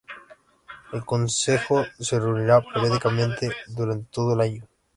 [0.93, 4.67] El Consejo se reunirá periódicamente durante todo el año.